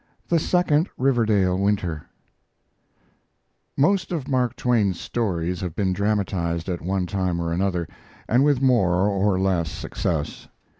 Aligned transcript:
THE 0.29 0.39
SECOND 0.39 0.89
RIVERDALE 0.97 1.59
WINTER 1.59 2.07
Most 3.77 4.11
of 4.11 4.27
Mark 4.27 4.55
Twain's 4.55 4.99
stories 4.99 5.61
have 5.61 5.75
been 5.75 5.93
dramatized 5.93 6.69
at 6.69 6.81
one 6.81 7.05
time 7.05 7.39
or 7.39 7.53
another, 7.53 7.87
and 8.27 8.43
with 8.43 8.63
more 8.63 9.07
or 9.07 9.39
less 9.39 9.69
success. 9.69 10.47